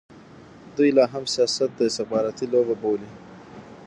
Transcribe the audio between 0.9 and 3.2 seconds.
لا هم سیاست د استخباراتي لوبه بولي.